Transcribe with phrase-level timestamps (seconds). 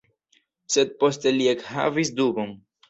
[0.77, 2.55] Sed poste li ekhavis dubon.